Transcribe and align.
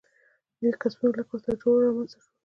نوي 0.61 0.71
کسبونه 0.81 1.15
لکه 1.17 1.31
وسله 1.33 1.59
جوړونه 1.61 1.85
رامنځته 1.87 2.17
شول. 2.23 2.29